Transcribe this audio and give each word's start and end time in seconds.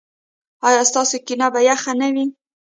ایا 0.67 0.81
ستاسو 0.89 1.15
کینه 1.25 1.47
به 1.53 1.59
یخه 1.69 1.93
نه 1.99 2.07
وي؟ 2.13 2.25